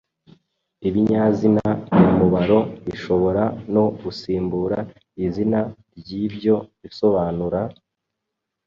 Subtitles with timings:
[0.87, 1.65] Ibinyazina
[1.99, 4.79] nyamubaro bishobora no gusimbura
[5.25, 5.59] izina
[5.99, 7.61] ry’ibyo bisobanura.